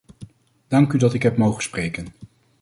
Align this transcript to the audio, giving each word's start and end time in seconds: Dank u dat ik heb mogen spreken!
Dank 0.67 0.93
u 0.93 0.97
dat 0.97 1.13
ik 1.13 1.23
heb 1.23 1.37
mogen 1.37 1.63
spreken! 1.63 2.07